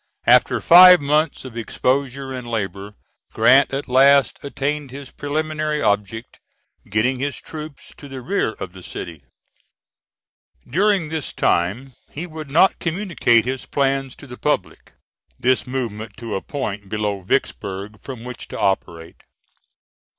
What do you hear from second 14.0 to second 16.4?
to the public this movement to